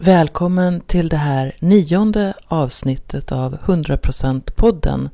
[0.00, 5.08] Välkommen till det här nionde avsnittet av 100% podden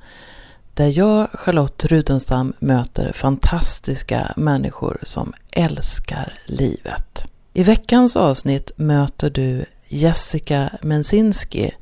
[0.74, 7.24] där jag, Charlotte Rudenstam, möter fantastiska människor som älskar livet.
[7.52, 11.74] I veckans avsnitt möter du Jessica Mensinski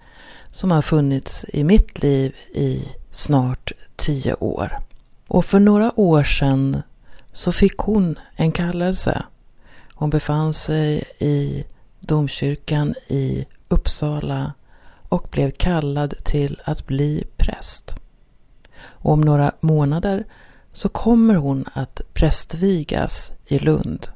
[0.51, 4.79] som har funnits i mitt liv i snart tio år.
[5.29, 6.83] Och för några år sedan
[7.33, 9.23] så fick hon en kallelse.
[9.95, 11.65] Hon befann sig i
[12.03, 14.53] domkyrkan i Uppsala
[15.09, 17.95] och blev kallad till att bli präst.
[18.83, 20.25] Och om några månader
[20.73, 24.09] så kommer hon att prästvigas i Lund.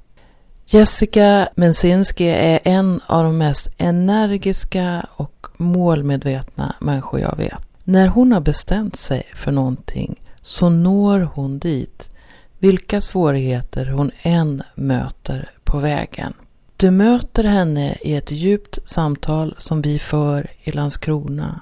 [0.67, 7.63] Jessica Mensinski är en av de mest energiska och målmedvetna människor jag vet.
[7.85, 12.10] När hon har bestämt sig för någonting så når hon dit,
[12.59, 16.35] vilka svårigheter hon än möter på vägen.
[16.79, 21.60] Du möter henne i ett djupt samtal som vi för i Landskrona.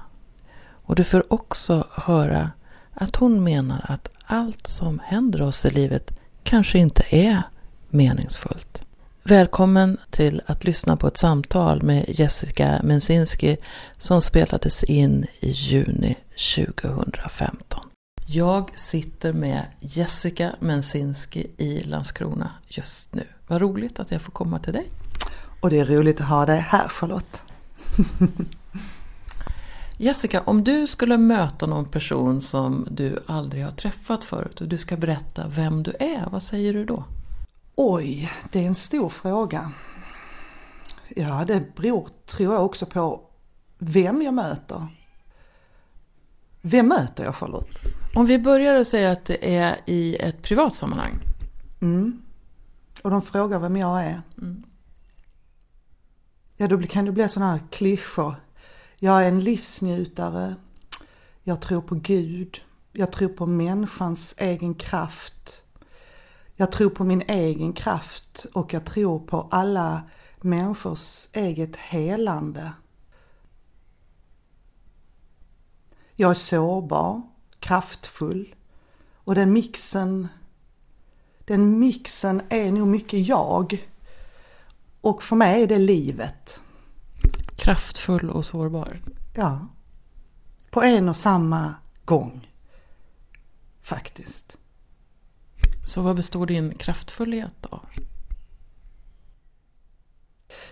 [0.84, 2.50] Och du får också höra
[2.94, 6.10] att hon menar att allt som händer oss i livet
[6.42, 7.42] kanske inte är
[7.88, 8.82] meningsfullt.
[9.22, 13.56] Välkommen till att lyssna på ett samtal med Jessica Mensinski
[13.98, 16.16] som spelades in i juni
[16.56, 17.80] 2015.
[18.26, 23.26] Jag sitter med Jessica Mensinski i Landskrona just nu.
[23.46, 24.90] Vad roligt att jag får komma till dig.
[25.64, 27.42] Och det är roligt att ha dig här Charlotte.
[29.96, 34.78] Jessica, om du skulle möta någon person som du aldrig har träffat förut och du
[34.78, 37.04] ska berätta vem du är, vad säger du då?
[37.74, 39.72] Oj, det är en stor fråga.
[41.08, 43.20] Ja, det beror tror jag också på
[43.78, 44.86] vem jag möter.
[46.60, 47.76] Vem möter jag Charlotte?
[48.14, 51.18] Om vi börjar och säga att det är i ett privat sammanhang.
[51.80, 52.22] Mm.
[53.02, 54.22] Och de frågar vem jag är.
[54.38, 54.64] Mm.
[56.56, 58.34] Ja, då kan det bli sådana här klyschor.
[58.98, 60.54] Jag är en livsnjutare.
[61.42, 62.60] Jag tror på Gud.
[62.92, 65.62] Jag tror på människans egen kraft.
[66.56, 70.02] Jag tror på min egen kraft och jag tror på alla
[70.40, 72.72] människors eget helande.
[76.16, 77.22] Jag är sårbar,
[77.58, 78.54] kraftfull
[79.14, 80.28] och den mixen,
[81.44, 83.88] den mixen är nog mycket jag.
[85.04, 86.60] Och för mig är det livet.
[87.56, 89.00] Kraftfull och sårbar?
[89.34, 89.66] Ja.
[90.70, 92.50] På en och samma gång.
[93.82, 94.56] Faktiskt.
[95.86, 97.86] Så vad består din kraftfullhet av?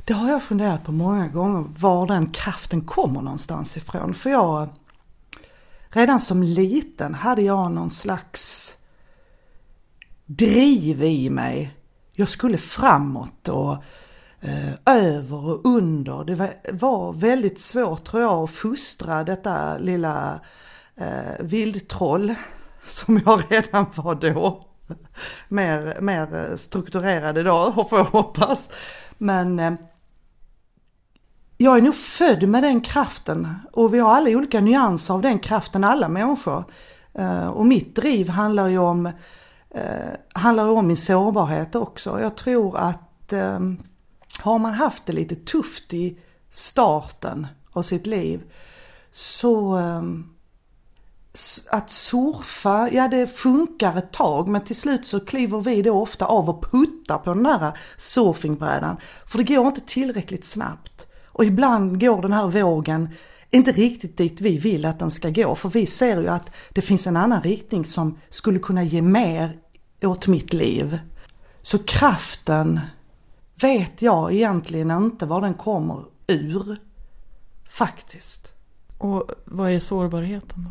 [0.04, 4.14] Det har jag funderat på många gånger, var den kraften kommer någonstans ifrån.
[4.14, 4.68] För jag,
[5.88, 8.74] redan som liten hade jag någon slags
[10.26, 11.76] driv i mig.
[12.12, 13.76] Jag skulle framåt och
[14.42, 16.24] eh, över och under.
[16.24, 20.40] Det var, var, väldigt svårt tror jag att fostra detta lilla
[20.96, 22.34] eh, vildtroll
[22.86, 24.66] som jag redan var då.
[25.48, 28.68] mer, mer strukturerad idag får jag hoppas.
[29.18, 29.72] Men eh,
[31.56, 35.38] jag är nog född med den kraften och vi har alla olika nyanser av den
[35.38, 36.64] kraften, alla människor.
[37.14, 39.06] Eh, och mitt driv handlar ju om,
[39.70, 42.20] eh, handlar om min sårbarhet också.
[42.20, 43.58] Jag tror att eh,
[44.38, 46.18] har man haft det lite tufft i
[46.50, 48.42] starten av sitt liv
[49.12, 50.32] så ehm,
[51.70, 56.26] att surfa, ja det funkar ett tag men till slut så kliver vi då ofta
[56.26, 58.96] av och puttar på den här surfingbrädan.
[59.26, 61.06] För det går inte tillräckligt snabbt.
[61.26, 63.08] Och ibland går den här vågen
[63.50, 65.54] inte riktigt dit vi vill att den ska gå.
[65.54, 69.58] För vi ser ju att det finns en annan riktning som skulle kunna ge mer
[70.02, 70.98] åt mitt liv.
[71.62, 72.80] Så kraften
[73.54, 76.76] vet jag egentligen inte var den kommer ur.
[77.68, 78.52] Faktiskt.
[78.98, 80.70] Och vad är sårbarheten då?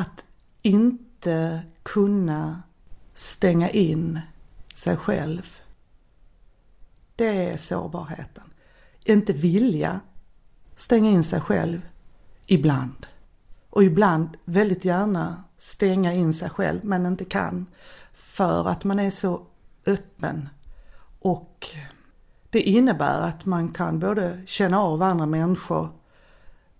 [0.00, 0.24] Att
[0.62, 2.62] inte kunna
[3.14, 4.20] stänga in
[4.74, 5.58] sig själv.
[7.16, 8.44] Det är sårbarheten.
[9.04, 10.00] Inte vilja
[10.76, 11.80] stänga in sig själv
[12.46, 13.06] ibland.
[13.70, 17.66] Och ibland väldigt gärna stänga in sig själv men inte kan.
[18.12, 19.46] För att man är så
[19.86, 20.48] öppen
[21.24, 21.68] och
[22.50, 25.88] det innebär att man kan både känna av andra människor,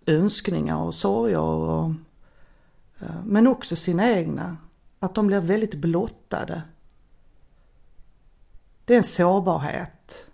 [0.06, 1.90] önskningar och sorger och,
[3.00, 4.56] eh, men också sina egna.
[5.00, 6.62] Att de blir väldigt blottade.
[8.84, 10.26] Det är en sårbarhet.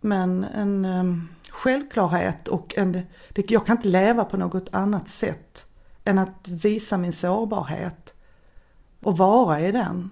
[0.00, 2.92] Men en um, självklarhet och en,
[3.32, 5.66] det, jag kan inte leva på något annat sätt
[6.04, 8.14] än att visa min sårbarhet
[9.02, 10.10] och vara i den.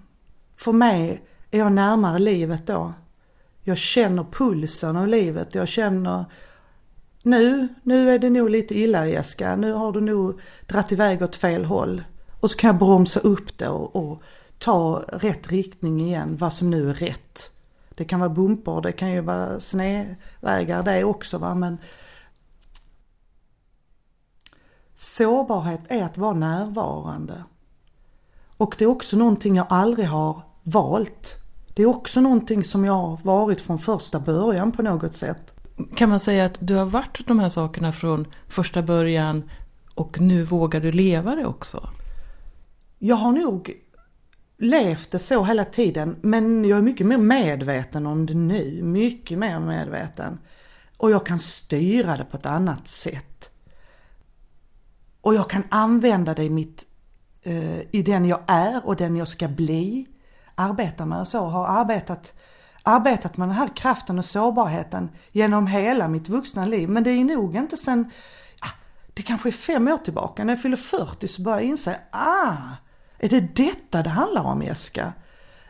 [0.56, 2.92] För mig är jag närmare livet då
[3.68, 5.54] jag känner pulsen av livet.
[5.54, 6.24] Jag känner
[7.22, 9.56] nu, nu är det nog lite illa Jessica.
[9.56, 12.04] Nu har du nog dratt iväg åt fel håll.
[12.40, 14.22] Och så kan jag bromsa upp det och, och
[14.58, 17.50] ta rätt riktning igen, vad som nu är rätt.
[17.94, 21.78] Det kan vara bumpor, det kan ju vara snedvägar det också va, men
[24.94, 27.44] sårbarhet är att vara närvarande.
[28.56, 31.45] Och det är också någonting jag aldrig har valt.
[31.76, 35.54] Det är också någonting som jag har varit från första början på något sätt.
[35.94, 39.50] Kan man säga att du har varit de här sakerna från första början
[39.94, 41.88] och nu vågar du leva det också?
[42.98, 43.72] Jag har nog
[44.58, 48.82] levt det så hela tiden men jag är mycket mer medveten om det nu.
[48.82, 50.38] Mycket mer medveten.
[50.96, 53.50] Och jag kan styra det på ett annat sätt.
[55.20, 56.84] Och jag kan använda det i, mitt,
[57.42, 60.06] eh, i den jag är och den jag ska bli
[60.56, 61.46] arbetar med och så.
[61.46, 62.32] Har arbetat,
[62.82, 66.88] arbetat med den här kraften och sårbarheten genom hela mitt vuxna liv.
[66.88, 68.10] Men det är nog inte sen,
[68.60, 68.70] ah,
[69.14, 70.44] det kanske är fem år tillbaka.
[70.44, 72.56] När jag fyller 40 så börjar jag inse, ah,
[73.18, 75.12] är det detta det handlar om Jessica?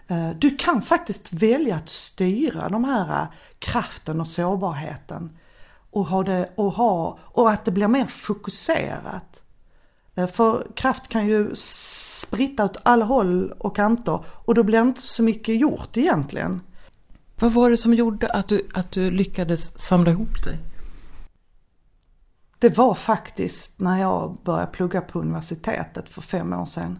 [0.08, 3.28] Eh, du kan faktiskt välja att styra de här eh,
[3.58, 5.38] kraften och sårbarheten
[5.90, 9.42] och, ha det, och, ha, och att det blir mer fokuserat.
[10.14, 11.54] Eh, för kraft kan ju
[12.26, 16.61] spritta åt alla håll och kanter och då blir inte så mycket gjort egentligen.
[17.38, 20.58] Vad var det som gjorde att du, att du lyckades samla ihop dig?
[22.58, 26.99] Det var faktiskt när jag började plugga på universitetet för fem år sedan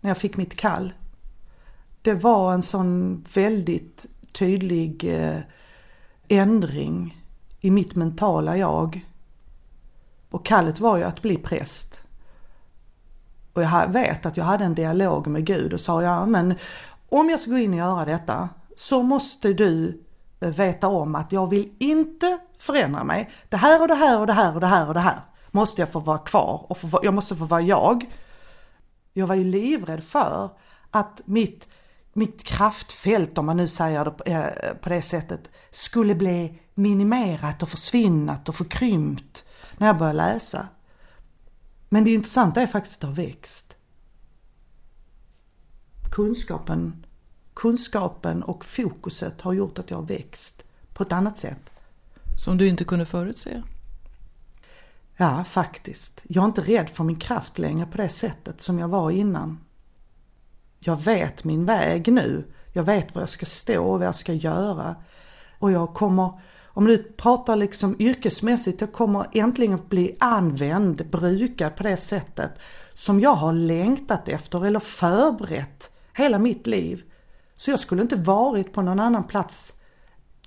[0.00, 0.92] när jag fick mitt kall.
[2.02, 5.40] Det var en sån väldigt tydlig eh,
[6.28, 7.24] ändring
[7.60, 9.06] i mitt mentala jag.
[10.30, 12.01] Och kallet var ju att bli präst.
[13.52, 16.54] Och jag vet att jag hade en dialog med Gud och sa ja men
[17.08, 20.02] om jag ska gå in och göra detta så måste du
[20.40, 23.30] veta om att jag vill inte förändra mig.
[23.48, 25.20] Det här och det här och det här och det här och det här
[25.50, 28.10] måste jag få vara kvar och få, jag måste få vara jag.
[29.12, 30.50] Jag var ju livrädd för
[30.90, 31.68] att mitt,
[32.12, 37.68] mitt kraftfält, om man nu säger det eh, på det sättet, skulle bli minimerat och
[37.68, 39.44] försvinnat och förkrympt
[39.76, 40.68] när jag började läsa.
[41.92, 43.76] Men det intressanta är faktiskt att det har växt.
[46.10, 47.06] Kunskapen,
[47.54, 50.62] kunskapen och fokuset har gjort att jag har växt
[50.94, 51.70] på ett annat sätt.
[52.44, 53.62] Som du inte kunde förutse?
[55.16, 56.20] Ja, faktiskt.
[56.22, 59.58] Jag är inte rädd för min kraft längre på det sättet som jag var innan.
[60.78, 62.52] Jag vet min väg nu.
[62.72, 64.96] Jag vet var jag ska stå och vad jag ska göra.
[65.58, 66.40] Och jag kommer,
[66.74, 72.50] om du pratar liksom yrkesmässigt, jag kommer äntligen bli använd, brukad på det sättet
[72.94, 77.02] som jag har längtat efter eller förberett hela mitt liv.
[77.54, 79.72] Så jag skulle inte varit på någon annan plats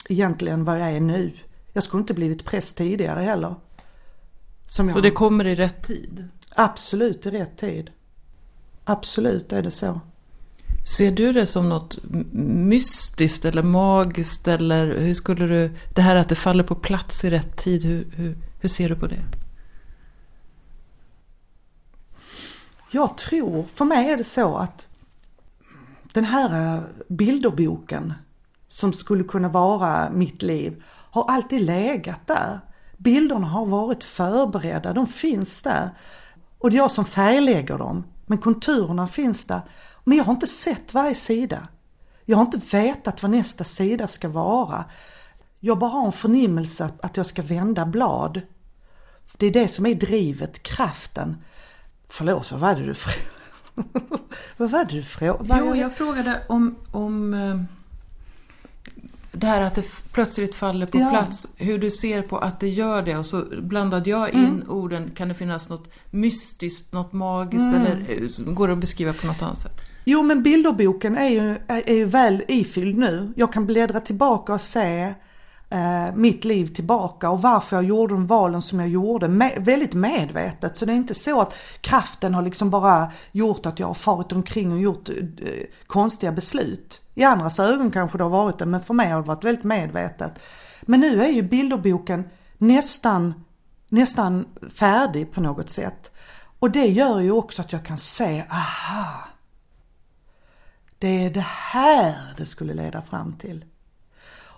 [0.10, 1.32] egentligen vad jag är nu.
[1.74, 3.56] Jag skulle inte blivit präst tidigare heller.
[4.88, 5.04] så jag...
[5.04, 6.28] det kommer i rätt tid?
[6.56, 7.92] Absolut i rätt tid.
[8.84, 10.00] Absolut är det så.
[10.86, 11.98] Ser du det som något
[12.34, 17.30] mystiskt eller magiskt eller hur skulle du, det här att det faller på plats i
[17.30, 19.24] rätt tid, hur, hur, hur ser du på det?
[22.92, 24.88] Jag tror, för mig är det så att
[26.14, 28.14] den här eh, bilderboken
[28.68, 32.60] som skulle kunna vara mitt liv har alltid legat där.
[32.98, 35.90] Bilderna har varit förberedda, de finns där.
[36.58, 38.04] Och det är jag som färglägger dem.
[38.26, 39.62] Men konturerna finns där.
[40.08, 41.68] Men jag har inte sett varje sida.
[42.26, 44.86] Jag har inte vetat vad nästa sida ska vara.
[45.60, 48.42] Jag bara har en förnimmelse att jag ska vända blad.
[49.38, 51.38] Det är det som är drivet, kraften.
[52.08, 53.30] Förlåt, vad var det du frågade?
[54.58, 55.62] vad var det du frågade?
[55.66, 57.62] Jo, jag frågade om, om eh,
[59.32, 61.10] det här att det plötsligt faller på ja.
[61.10, 64.70] plats, hur du ser på att det gör det och så blandade jag in mm.
[64.70, 67.82] orden, kan det finnas något mystiskt, något magiskt mm.
[67.82, 69.82] eller eh, går det att beskriva på något annat sätt?
[70.08, 73.34] Jo men bilderboken är ju, är, ju väl ifylld nu.
[73.36, 75.14] Jag kan bläddra tillbaka och se
[75.70, 79.28] eh, mitt liv tillbaka och varför jag gjorde de valen som jag gjorde.
[79.28, 80.78] Med, väldigt medvetet.
[80.78, 84.32] Så det är inte så att kraften har liksom bara gjort att jag har farit
[84.32, 85.16] omkring och gjort eh,
[85.88, 87.02] konstiga beslut.
[87.14, 89.64] I andras ögon kanske det har varit det men för mig har det varit väldigt
[89.64, 90.40] medvetet.
[90.82, 92.24] Men nu är ju bilderboken
[92.58, 93.34] nästan,
[93.90, 94.46] nästan
[94.76, 96.12] färdig på något sätt.
[96.60, 99.35] Och det gör ju också att jag kan se, aha,
[101.00, 103.66] det är det här det skulle leda fram till.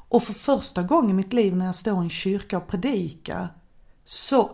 [0.09, 3.53] Och för första gången i mitt liv när jag står i en kyrka och predikar
[4.05, 4.51] så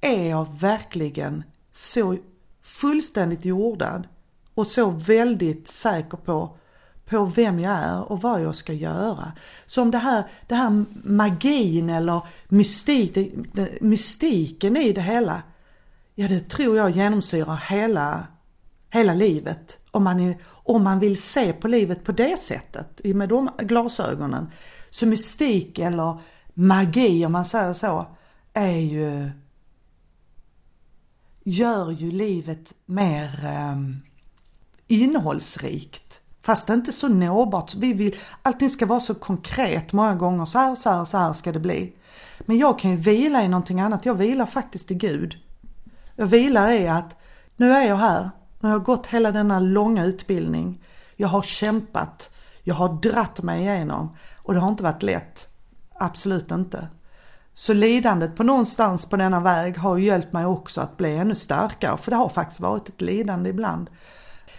[0.00, 2.16] är jag verkligen så
[2.62, 4.08] fullständigt jordad
[4.54, 6.56] och så väldigt säker på,
[7.04, 9.32] på vem jag är och vad jag ska göra.
[9.66, 13.18] Så om det här, det här magin eller mystik,
[13.80, 15.42] mystiken i det hela,
[16.14, 18.26] ja det tror jag genomsyrar hela,
[18.90, 19.77] hela livet.
[19.90, 24.50] Om man, är, om man vill se på livet på det sättet, med de glasögonen.
[24.90, 26.20] Så mystik eller
[26.54, 28.06] magi om man säger så,
[28.52, 29.30] är ju
[31.48, 34.00] gör ju livet mer um,
[34.86, 36.20] innehållsrikt.
[36.42, 37.74] Fast inte så nåbart.
[37.74, 40.44] Vi vill, allting ska vara så konkret många gånger.
[40.44, 41.92] Så här, så här, så här ska det bli.
[42.40, 44.06] Men jag kan ju vila i någonting annat.
[44.06, 45.36] Jag vilar faktiskt i Gud.
[46.16, 47.16] Jag vilar i att
[47.56, 48.30] nu är jag här.
[48.60, 50.84] Nu har jag gått hela denna långa utbildning.
[51.16, 52.30] Jag har kämpat.
[52.62, 54.16] Jag har dratt mig igenom.
[54.36, 55.48] Och det har inte varit lätt.
[55.94, 56.88] Absolut inte.
[57.54, 61.96] Så lidandet på någonstans på denna väg har hjälpt mig också att bli ännu starkare.
[61.96, 63.90] För det har faktiskt varit ett lidande ibland.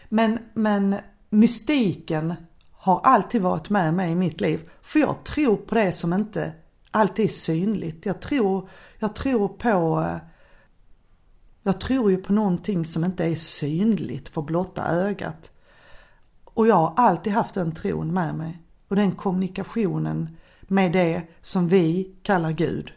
[0.10, 0.96] Men, men
[1.30, 2.34] mystiken
[2.72, 4.70] har alltid varit med mig i mitt liv.
[4.82, 6.54] För jag tror på det som inte
[6.92, 8.06] alltid är synligt.
[8.06, 10.18] Jag tror, jag tror på eh,
[11.70, 15.52] jag tror ju på någonting som inte är synligt för blotta ögat.
[16.44, 18.60] Och jag har alltid haft den tron med mig.
[18.88, 22.94] Och den kommunikationen med det som vi kallar Gud.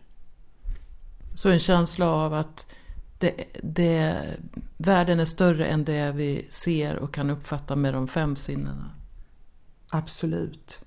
[1.35, 2.67] Så en känsla av att
[3.19, 4.25] det, det,
[4.77, 8.91] världen är större än det vi ser och kan uppfatta med de fem sinnena?
[9.89, 10.81] Absolut.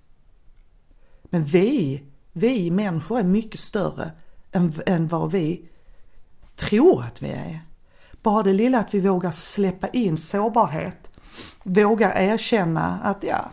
[1.23, 4.11] Men vi, vi människor är mycket större
[4.51, 5.69] än, än vad vi
[6.55, 7.64] tror att vi är.
[8.25, 11.09] Bara det lilla att vi vågar släppa in sårbarhet,
[11.63, 13.51] vågar erkänna att ja,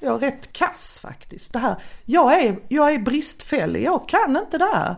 [0.00, 1.52] jag är rätt kass faktiskt.
[1.52, 4.96] Det här, jag, är, jag är bristfällig, jag kan inte det här.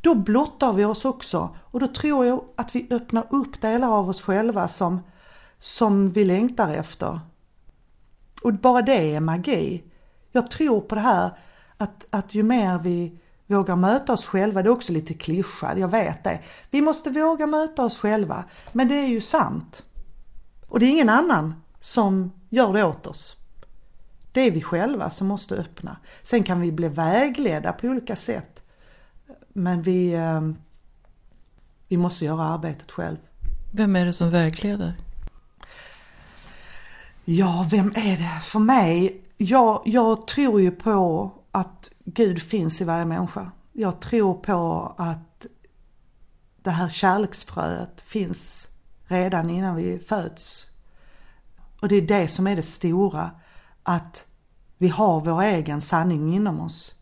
[0.00, 4.08] Då blottar vi oss också och då tror jag att vi öppnar upp delar av
[4.08, 5.00] oss själva som,
[5.58, 7.20] som vi längtar efter.
[8.42, 9.84] Och bara det är magi.
[10.32, 11.30] Jag tror på det här
[11.76, 13.18] att, att ju mer vi
[13.50, 16.40] vågar möta oss själva, det är också lite klyschat, jag vet det.
[16.70, 19.84] Vi måste våga möta oss själva, men det är ju sant.
[20.66, 23.36] Och det är ingen annan som gör det åt oss.
[24.32, 25.96] Det är vi själva som måste öppna.
[26.22, 28.62] Sen kan vi bli vägledda på olika sätt.
[29.48, 30.56] Men vi, ehm,
[31.88, 33.16] vi måste göra arbetet själv.
[33.72, 34.94] Vem är det som vägleder?
[37.24, 38.40] Ja, vem är det?
[38.44, 43.50] För mig, jag, jag tror ju på att Gud finns i varje människa.
[43.72, 45.46] Jag tror på att
[46.62, 48.68] det här kärleksfröet finns
[49.04, 50.66] redan innan vi föds.
[51.80, 53.30] Och det är det som är det stora
[53.82, 54.26] att
[54.78, 56.94] vi har vår egen sanning inom oss.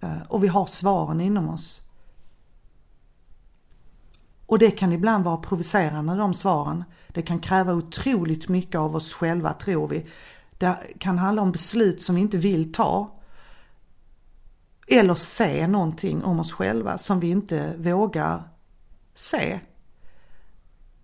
[0.00, 1.80] Eh, och vi har svaren inom oss.
[4.46, 6.84] Och det kan ibland vara provocerande de svaren.
[7.08, 10.06] Det kan kräva otroligt mycket av oss själva tror vi.
[10.58, 13.19] Det kan handla om beslut som vi inte vill ta.
[14.92, 18.42] Eller se någonting om oss själva som vi inte vågar
[19.14, 19.60] se.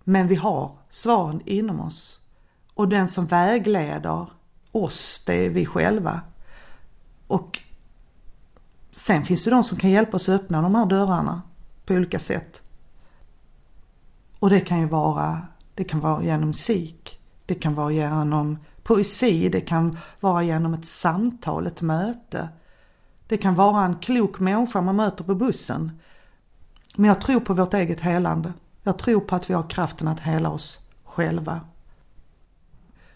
[0.03, 2.19] Men vi har svaren inom oss.
[2.73, 4.29] Och den som vägleder
[4.71, 6.21] oss, det är vi själva.
[7.27, 7.59] Och
[8.91, 11.41] sen finns det de som kan hjälpa oss att öppna de här dörrarna
[11.85, 12.61] på olika sätt.
[14.39, 19.49] Och det kan ju vara, det kan vara genom musik, det kan vara genom poesi,
[19.49, 22.49] det kan vara genom ett samtal, ett möte.
[23.27, 25.91] Det kan vara en klok människa man möter på bussen.
[26.95, 28.53] Men jag tror på vårt eget helande.
[28.83, 31.61] Jag tror på att vi har kraften att hela oss själva.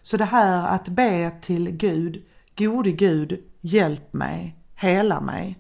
[0.02, 2.26] Så det här att be till Gud,
[2.58, 5.60] gode Gud, hjälp mig, hela mig.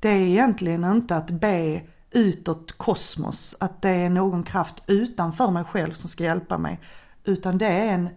[0.00, 5.64] Det är egentligen inte att be utåt kosmos, att det är någon kraft utanför mig
[5.64, 6.80] själv som ska hjälpa mig.
[7.24, 8.08] Utan det är en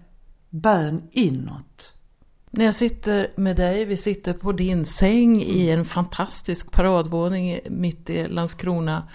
[0.50, 1.97] bön inåt.
[2.52, 8.10] När jag sitter med dig, vi sitter på din säng i en fantastisk paradvåning mitt
[8.10, 9.08] i Landskrona.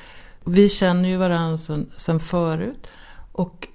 [0.44, 2.86] Vi känner ju varandra sedan, sedan förut.
[3.32, 3.68] Och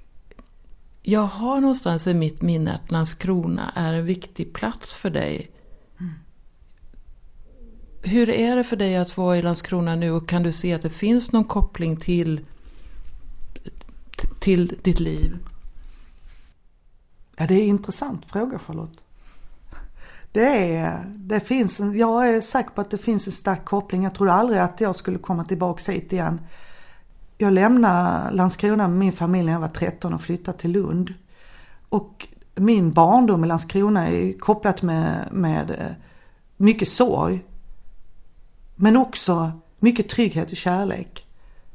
[1.02, 5.52] jag har någonstans i mitt minne att Landskrona är en viktig plats för dig.
[6.00, 6.14] Mm.
[8.02, 10.82] Hur är det för dig att vara i Landskrona nu och kan du se att
[10.82, 12.42] det finns någon koppling till,
[14.40, 15.38] till ditt liv?
[17.38, 19.02] Ja, det är en intressant fråga Charlotte.
[20.38, 24.04] Det, är, det finns en, jag är säker på att det finns en stark koppling.
[24.04, 26.42] Jag trodde aldrig att jag skulle komma tillbaka hit igen.
[27.38, 31.14] Jag lämnade Landskrona med min familj när jag var 13 och flyttade till Lund.
[31.90, 35.96] Och min barndom i Landskrona är kopplat med, med eh,
[36.58, 37.46] mycket sorg.
[38.76, 41.28] Men också mycket trygghet och kärlek.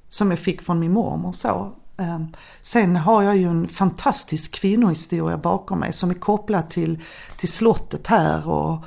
[0.08, 1.72] Som jag fick från min mormor så.
[1.96, 2.26] Ehm,
[2.62, 6.98] sen har jag ju en fantastisk kvinnohistoria bakom mig som är kopplad till,
[7.36, 8.84] till slottet här och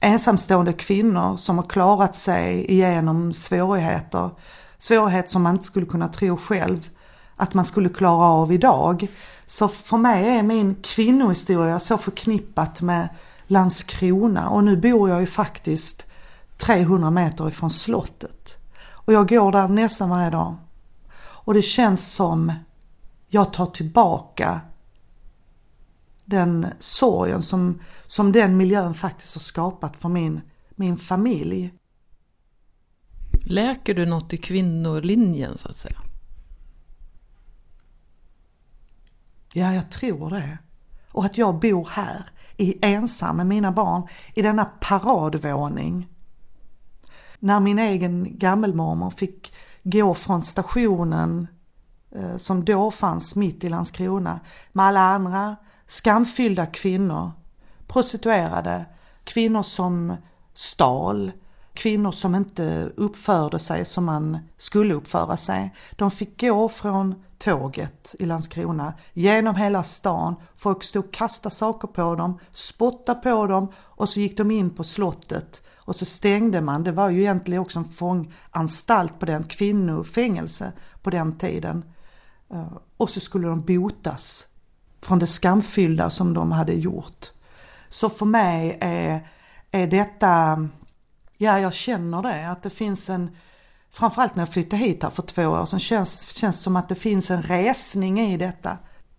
[0.00, 4.30] ensamstående kvinnor som har klarat sig igenom svårigheter.
[4.78, 6.88] Svårigheter som man inte skulle kunna tro själv
[7.36, 9.08] att man skulle klara av idag.
[9.46, 13.08] Så för mig är min kvinnohistoria så förknippat med
[13.46, 16.04] Landskrona och nu bor jag ju faktiskt
[16.56, 18.56] 300 meter ifrån slottet.
[18.88, 20.56] Och jag går där nästan varje dag.
[21.46, 22.52] Och det känns som
[23.28, 24.60] jag tar tillbaka
[26.24, 31.74] den sorgen som, som den miljön faktiskt har skapat för min, min familj.
[33.44, 36.02] Läker du något i kvinnolinjen så att säga?
[39.52, 40.58] Ja, jag tror det.
[41.10, 46.08] Och att jag bor här, i ensam med mina barn, i denna paradvåning.
[47.38, 49.52] När min egen gammelmormor fick
[49.90, 51.48] gå från stationen
[52.10, 54.40] eh, som då fanns mitt i Landskrona
[54.72, 57.30] med alla andra skamfyllda kvinnor,
[57.86, 58.84] prostituerade,
[59.24, 60.16] kvinnor som
[60.54, 61.32] stal,
[61.74, 65.74] kvinnor som inte uppförde sig som man skulle uppföra sig.
[65.96, 70.34] De fick gå från tåget i Landskrona genom hela stan.
[70.56, 74.70] Folk stod och kastade saker på dem, spottade på dem och så gick de in
[74.70, 76.84] på slottet och så stängde man.
[76.84, 81.84] Det var ju egentligen också en fånganstalt på den, kvinnofängelse på den tiden.
[82.50, 84.46] Eh, och så skulle de botas
[85.00, 87.32] från det skamfyllda som de hade gjort.
[87.88, 89.28] Så för mig är,
[89.70, 90.68] är detta,
[91.36, 93.36] ja jag känner det, att det finns en,
[93.90, 96.94] framförallt när jag flyttade hit här för två år sedan, känns, känns som att det
[96.94, 98.78] finns en resning i detta.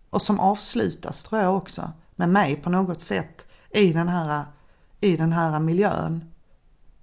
[0.10, 4.46] Och som avslutas tror jag också, med mig på något sätt i den här,
[5.02, 6.32] i den här miljön.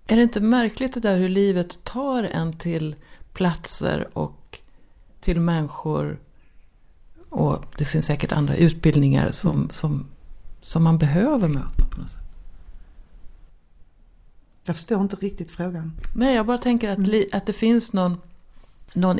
[0.06, 2.96] Är det inte märkligt det där hur livet tar en till
[3.32, 4.58] platser och
[5.20, 6.18] till människor
[7.28, 10.06] och det finns säkert andra utbildningar som, som,
[10.60, 12.20] som man behöver möta på något sätt.
[14.64, 15.92] Jag förstår inte riktigt frågan.
[16.14, 17.24] Nej, jag bara tänker att, mm.
[17.32, 18.20] att det finns någon,
[18.94, 19.18] någon...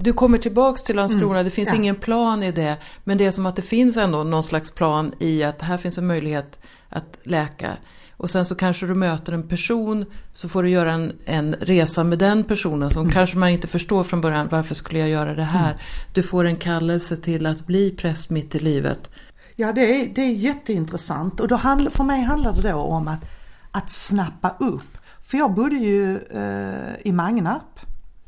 [0.00, 1.44] Du kommer tillbaks till Landskrona, mm.
[1.44, 1.74] det finns ja.
[1.74, 2.76] ingen plan i det.
[3.04, 5.98] Men det är som att det finns ändå någon slags plan i att här finns
[5.98, 6.58] en möjlighet
[6.88, 7.76] att läka.
[8.16, 12.04] Och sen så kanske du möter en person så får du göra en, en resa
[12.04, 13.12] med den personen som mm.
[13.12, 14.48] kanske man inte förstår från början.
[14.50, 15.70] Varför skulle jag göra det här?
[15.70, 15.80] Mm.
[16.12, 19.10] Du får en kallelse till att bli präst mitt i livet.
[19.56, 23.08] Ja det är, det är jätteintressant och då handl, för mig handlar det då om
[23.08, 23.24] att,
[23.70, 24.98] att snappa upp.
[25.22, 27.75] För jag bodde ju eh, i Magnarp,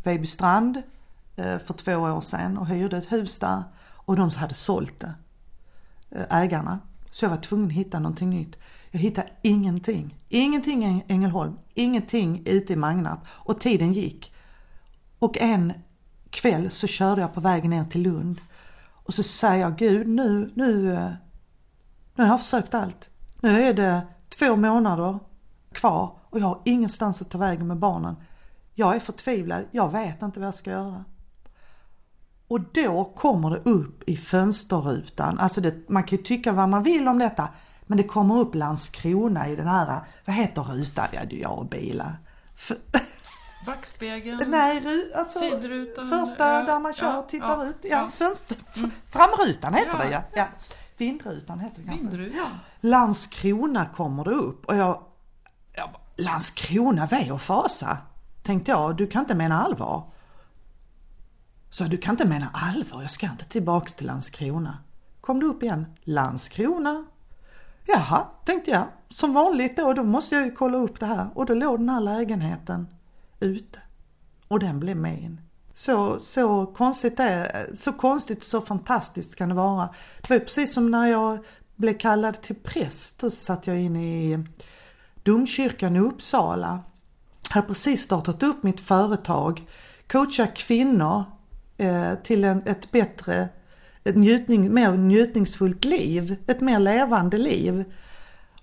[0.08, 0.82] Vejbystrand,
[1.36, 3.62] eh, för två år sedan och hyrde ett hus där.
[3.86, 5.14] Och de hade sålt det,
[6.10, 6.80] eh, ägarna.
[7.10, 8.56] Så jag var tvungen att hitta någonting nytt.
[8.90, 10.18] Jag hittade ingenting.
[10.28, 13.20] Ingenting i Ängelholm, ingenting ute i Magnarp.
[13.28, 14.32] Och tiden gick.
[15.18, 15.72] Och en
[16.30, 18.40] kväll så körde jag på väg ner till Lund.
[18.90, 21.10] Och så säger jag, Gud nu, nu, eh,
[22.14, 23.10] nu har jag försökt allt.
[23.40, 25.18] Nu är det två månader
[25.72, 28.16] kvar och jag har ingenstans att ta vägen med barnen.
[28.78, 31.04] Jag är förtvivlad, jag vet inte vad jag ska göra.
[32.48, 36.82] Och då kommer det upp i fönsterrutan, alltså det, man kan ju tycka vad man
[36.82, 37.48] vill om detta,
[37.86, 41.06] men det kommer upp Landskrona i den här, vad heter rutan?
[41.12, 42.16] Ja, du jag och bilar.
[43.66, 44.50] Backspegeln?
[44.50, 47.76] Nej, alltså sidrutan, första där man kör ja, tittar ja, ut.
[47.82, 48.10] Ja, ja.
[48.10, 48.90] Fönster, mm.
[49.10, 50.04] Framrutan heter ja.
[50.04, 50.22] det ja.
[50.34, 50.46] ja.
[50.96, 52.02] Vindrutan heter det kanske.
[52.02, 52.46] Vindrutan.
[52.80, 55.02] Landskrona kommer det upp och jag,
[55.74, 57.98] jag Landskrona, ve och fasa.
[58.48, 60.10] Tänkte jag, du kan inte mena allvar.
[61.70, 64.78] Så du kan inte mena allvar, jag ska inte tillbaks till Landskrona.
[65.20, 67.04] Kom det upp igen, Landskrona,
[67.86, 68.86] Jaha, tänkte jag.
[69.08, 71.30] Som vanligt då, då måste jag ju kolla upp det här.
[71.34, 72.86] Och då låg den här lägenheten
[73.40, 73.78] ute.
[74.48, 75.40] Och den blev min.
[75.74, 79.88] Så, så konstigt det så konstigt och så fantastiskt kan det vara.
[80.22, 81.38] Det var precis som när jag
[81.76, 83.18] blev kallad till präst.
[83.18, 84.44] Då satt jag inne i
[85.22, 86.80] domkyrkan i Uppsala.
[87.48, 89.66] Jag hade precis startat upp mitt företag.
[90.06, 91.24] Coacha kvinnor
[91.76, 93.48] eh, till en, ett bättre
[94.08, 97.84] ett njutning, mer njutningsfullt liv, ett mer levande liv.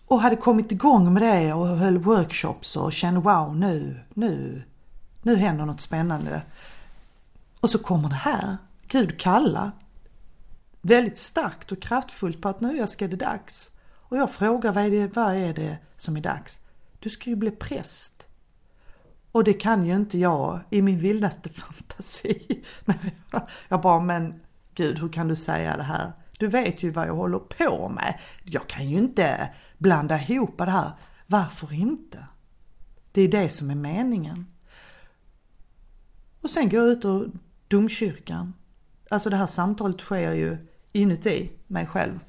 [0.06, 4.64] Och hade kommit igång med det och höll workshops och kände wow nu, nu,
[5.22, 6.42] nu händer något spännande.
[7.60, 9.72] Och så kommer det här, Gud kalla.
[10.82, 13.72] Väldigt starkt och kraftfullt på att nu ska det dags.
[13.94, 16.60] Och jag frågar vad är, det, vad är det som är dags?
[17.00, 18.15] Du ska ju bli präst.
[19.36, 22.64] Och det kan ju inte jag i min vildaste fantasi.
[23.68, 24.42] jag bara, men
[24.76, 26.12] Gud, hur kan du säga det här?
[26.40, 28.20] Du vet ju vad jag håller på med.
[28.44, 30.92] Jag kan ju inte blanda ihop det här.
[31.28, 32.28] Varför inte?
[33.12, 34.48] Det är det som är meningen.
[36.42, 37.32] Och sen går jag ut ur
[37.68, 38.54] domkyrkan.
[39.10, 40.58] Alltså det här samtalet sker ju
[40.92, 42.20] inuti mig själv.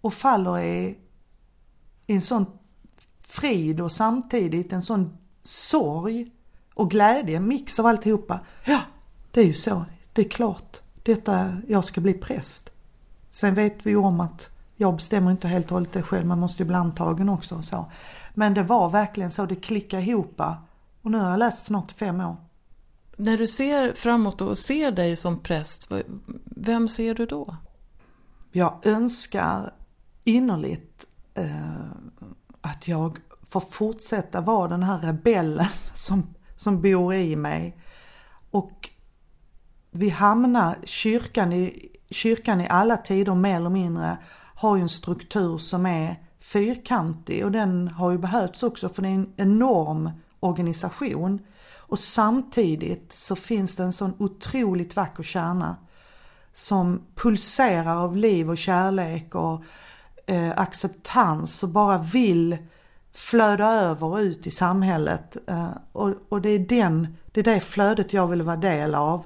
[0.00, 0.98] Och faller i,
[2.06, 2.46] i en sån
[3.20, 6.30] frid och samtidigt en sån sorg
[6.74, 8.40] och glädje, mix av alltihopa.
[8.64, 8.80] Ja,
[9.30, 9.84] det är ju så.
[10.12, 12.70] Det är klart, detta, jag ska bli präst.
[13.30, 16.38] Sen vet vi ju om att jag bestämmer inte helt och hållet det själv, man
[16.38, 17.92] måste ju bli antagen också och så.
[18.34, 20.40] Men det var verkligen så, det klickade ihop.
[21.02, 22.36] Och nu har jag läst snart fem år.
[23.16, 25.92] När du ser framåt och ser dig som präst,
[26.44, 27.56] vem ser du då?
[28.52, 29.74] Jag önskar
[30.24, 31.86] innerligt eh,
[32.60, 33.18] att jag
[33.52, 37.76] får fortsätta vara den här rebellen som, som bor i mig.
[38.50, 38.90] Och
[39.90, 44.18] vi hamnar, kyrkan i, kyrkan i alla tider mer eller mindre
[44.54, 49.08] har ju en struktur som är fyrkantig och den har ju behövts också för det
[49.08, 50.10] är en enorm
[50.40, 51.38] organisation.
[51.76, 55.76] Och samtidigt så finns det en sån otroligt vacker kärna
[56.52, 59.64] som pulserar av liv och kärlek och
[60.26, 62.58] eh, acceptans och bara vill
[63.14, 65.36] flöda över och ut i samhället.
[65.46, 69.24] Eh, och, och det är den, det är det flödet jag vill vara del av.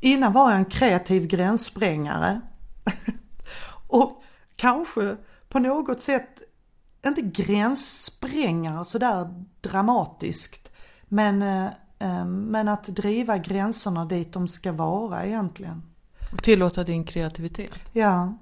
[0.00, 2.40] Innan var jag en kreativ gränssprängare.
[3.88, 4.22] och
[4.56, 5.16] kanske
[5.48, 6.28] på något sätt,
[7.06, 10.72] inte gränssprängare sådär dramatiskt,
[11.04, 11.66] men, eh,
[11.98, 15.82] eh, men att driva gränserna dit de ska vara egentligen.
[16.42, 17.74] Tillåta din kreativitet?
[17.92, 18.38] Ja.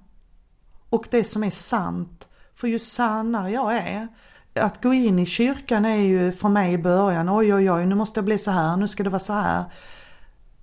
[0.90, 2.28] Och det som är sant.
[2.54, 4.08] För ju sannare jag är,
[4.56, 7.94] att gå in i kyrkan är ju för mig i början, oj oj oj, nu
[7.94, 9.64] måste jag bli så här, nu ska det vara så här.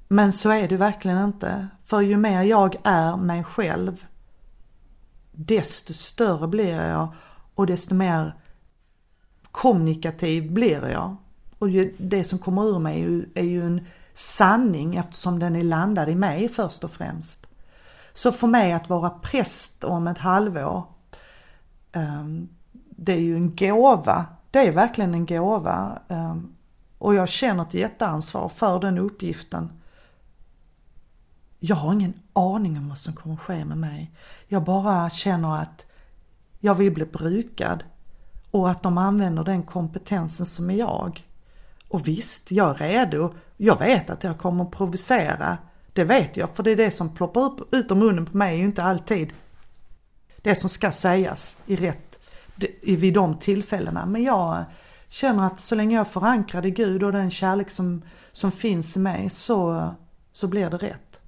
[0.08, 1.68] Men så är det verkligen inte.
[1.84, 4.06] För ju mer jag är mig själv,
[5.32, 7.08] desto större blir jag
[7.56, 8.34] och desto mer
[9.52, 11.16] kommunikativ blir jag.
[11.60, 15.64] Och det som kommer ur mig är ju, är ju en sanning eftersom den är
[15.64, 17.48] landad i mig först och främst.
[18.14, 20.84] Så för mig att vara präst om ett halvår,
[21.94, 22.50] um,
[23.04, 24.26] det är ju en gåva.
[24.52, 26.00] Det är verkligen en gåva.
[26.08, 26.56] Ehm,
[26.98, 29.72] och jag känner ett jätteansvar för den uppgiften.
[31.60, 34.12] Jag har ingen aning om vad som kommer ske med mig.
[34.48, 35.86] Jag bara känner att
[36.60, 37.84] jag vill bli brukad
[38.52, 41.28] och att de använder den kompetensen som är jag.
[41.88, 43.34] Och visst, jag är redo.
[43.58, 45.58] Jag vet att jag kommer provocera.
[45.94, 48.54] Det vet jag, för det är det som ploppar upp ut ur munnen på mig
[48.54, 49.34] är ju inte alltid
[50.44, 52.13] det som ska sägas i rätt,
[52.82, 54.06] vid de tillfällena.
[54.06, 54.66] Men jag
[55.08, 58.98] känner att så länge jag är förankrad i Gud och den kärlek som, som finns
[58.98, 59.90] i mig så,
[60.34, 61.20] så blir det rätt.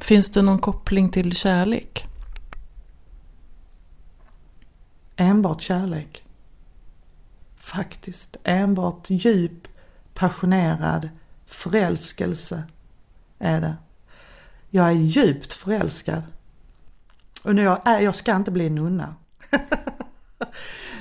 [0.00, 2.06] Finns det någon koppling till kärlek?
[5.16, 6.24] Enbart kärlek.
[7.56, 9.68] Faktiskt, enbart djup,
[10.14, 11.08] passionerad
[11.46, 12.62] förälskelse
[13.38, 13.76] är det.
[14.70, 16.22] Jag är djupt förälskad.
[17.44, 19.14] Och när jag, är, jag ska inte bli nunna.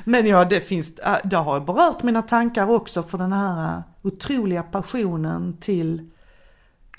[0.04, 3.82] Men ja, det finns, äh, det har berört mina tankar också för den här äh,
[4.02, 6.10] otroliga passionen till,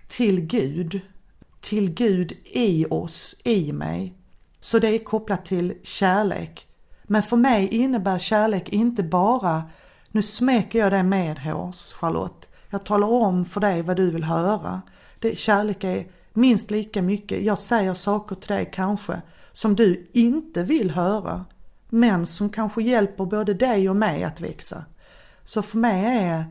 [0.09, 1.00] till Gud.
[1.61, 4.14] Till Gud i oss, i mig.
[4.61, 6.66] Så det är kopplat till kärlek.
[7.02, 9.62] Men för mig innebär kärlek inte bara,
[10.09, 12.48] nu smeker jag dig med hårs Charlotte.
[12.70, 14.83] Jag talar om för dig vad du vill höra.
[15.18, 20.62] Det, kärlek är minst lika mycket, jag säger saker till dig kanske som du inte
[20.62, 21.45] vill höra.
[21.88, 24.85] Men som kanske hjälper både dig och mig att växa.
[25.45, 26.45] Så för mig är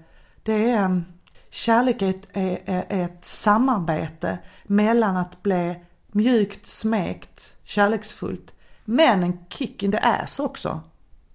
[0.44, 1.04] det är, mm,
[1.50, 5.76] kärlek är ett, är, är ett samarbete mellan att bli
[6.08, 8.54] mjukt smekt, kärleksfullt
[8.86, 10.82] men en kick in the ass också.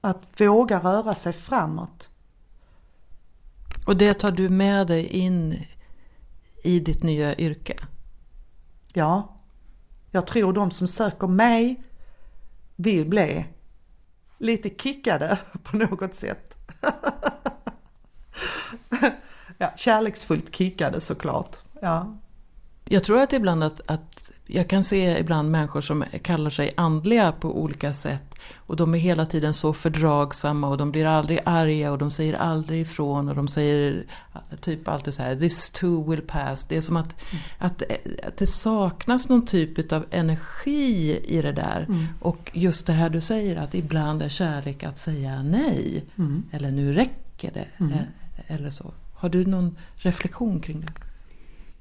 [0.00, 2.08] Att våga röra sig framåt.
[3.86, 5.64] Och det tar du med dig in
[6.64, 7.76] i ditt nya yrke?
[8.96, 9.36] Ja.
[10.10, 11.82] Jag tror de som söker mig
[12.76, 13.46] vill bli
[14.38, 16.54] lite kickade på något sätt.
[19.58, 21.56] ja, kärleksfullt kickade såklart.
[21.82, 22.18] Ja.
[22.88, 27.32] Jag tror att ibland att, att jag kan se ibland människor som kallar sig andliga
[27.32, 28.34] på olika sätt.
[28.56, 32.34] Och de är hela tiden så fördragsamma och de blir aldrig arga och de säger
[32.34, 34.04] aldrig ifrån och de säger
[34.60, 36.66] typ alltid så här this too will pass.
[36.66, 37.42] Det är som att, mm.
[37.58, 37.82] att,
[38.26, 41.84] att det saknas någon typ av energi i det där.
[41.88, 42.06] Mm.
[42.20, 46.04] Och just det här du säger att ibland är kärlek att säga nej.
[46.18, 46.42] Mm.
[46.52, 47.66] Eller nu räcker det.
[47.78, 47.92] Mm.
[47.92, 48.00] Eh,
[48.46, 48.94] eller så.
[49.14, 51.05] Har du någon reflektion kring det?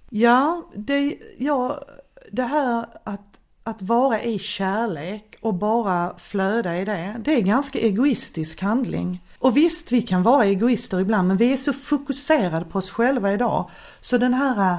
[0.09, 1.85] Ja, det, ja,
[2.31, 7.45] det här att, att vara i kärlek och bara flöda i det, det är en
[7.45, 9.23] ganska egoistisk handling.
[9.39, 13.33] Och visst, vi kan vara egoister ibland men vi är så fokuserade på oss själva
[13.33, 13.69] idag.
[14.01, 14.77] Så den här,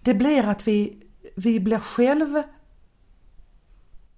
[0.00, 1.02] det blir att vi,
[1.36, 2.42] vi blir själv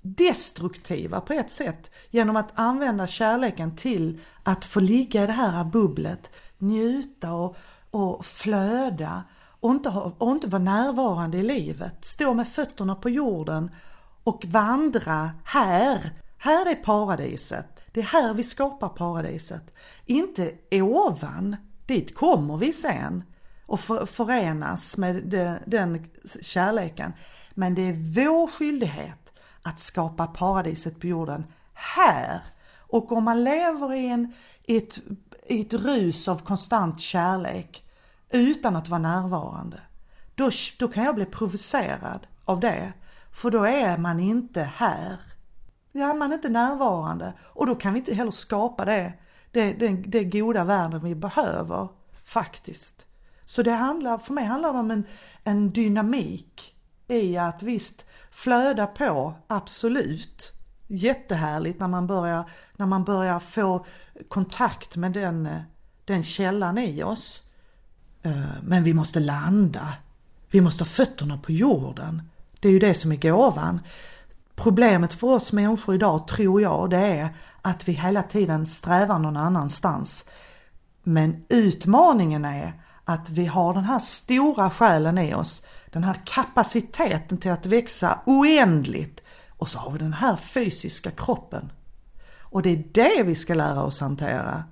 [0.00, 5.64] destruktiva på ett sätt genom att använda kärleken till att få ligga i det här
[5.64, 7.56] bubblet, njuta och,
[7.90, 9.22] och flöda
[9.60, 12.04] och inte, ha, och inte vara närvarande i livet.
[12.04, 13.70] Stå med fötterna på jorden
[14.24, 16.12] och vandra här.
[16.38, 17.66] Här är paradiset.
[17.92, 19.74] Det är här vi skapar paradiset.
[20.06, 23.24] Inte ovan, dit kommer vi sen
[23.66, 25.16] och för, förenas med
[25.66, 26.10] den
[26.42, 27.12] kärleken.
[27.54, 31.44] Men det är vår skyldighet att skapa paradiset på jorden
[31.74, 32.40] här.
[32.76, 34.32] Och om man lever i, en,
[34.64, 34.98] i, ett,
[35.46, 37.84] i ett rus av konstant kärlek
[38.30, 39.80] utan att vara närvarande,
[40.34, 42.92] då, då kan jag bli provocerad av det.
[43.32, 45.20] För då är man inte här.
[45.92, 49.12] Ja, man är inte närvarande och då kan vi inte heller skapa det,
[49.50, 51.88] det, det, det goda världen vi behöver
[52.24, 53.06] faktiskt.
[53.44, 55.04] Så det handlar, för mig handlar det om en,
[55.44, 56.74] en dynamik
[57.08, 60.52] i att visst flöda på, absolut.
[60.86, 63.86] Jättehärligt när man börjar, när man börjar få
[64.28, 65.48] kontakt med den,
[66.04, 67.47] den källan i oss.
[68.28, 69.94] Eh, men vi måste landa.
[70.50, 72.22] Vi måste ha fötterna på jorden.
[72.60, 73.80] Det är ju det som är gåvan.
[74.54, 79.36] Problemet för oss människor idag tror jag det är att vi hela tiden strävar någon
[79.36, 80.24] annanstans.
[81.02, 85.62] Men utmaningen är att vi har den här stora själen i oss,
[85.92, 91.72] den här kapaciteten till att växa oändligt och så har vi den här fysiska kroppen.
[92.40, 94.64] Och det är det vi ska lära oss hantera.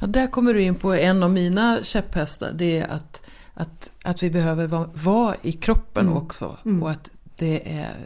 [0.00, 2.52] Ja, där kommer du in på en av mina käpphästar.
[2.52, 6.18] Det är att, att, att vi behöver vara, vara i kroppen mm.
[6.18, 6.56] också.
[6.64, 6.82] Mm.
[6.82, 7.96] Och att det är,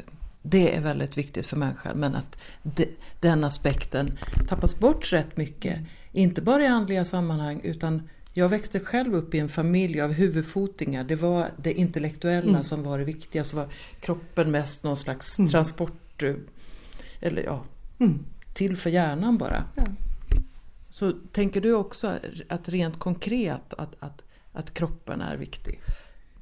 [0.42, 1.96] det är väldigt viktigt för människan.
[1.96, 2.87] Men att de,
[3.20, 5.79] den aspekten tappas bort rätt mycket.
[6.12, 11.05] Inte bara i andliga sammanhang utan jag växte själv upp i en familj av huvudfotingar.
[11.05, 12.62] Det var det intellektuella mm.
[12.62, 13.44] som var det viktiga.
[13.44, 13.66] Så var
[14.00, 15.50] kroppen mest någon slags mm.
[15.50, 16.22] transport...
[17.20, 17.64] Eller ja,
[17.98, 18.24] mm.
[18.55, 19.64] till för hjärnan bara.
[19.74, 19.83] Ja.
[20.90, 24.22] Så tänker du också att rent konkret att, att,
[24.53, 25.81] att kroppen är viktig?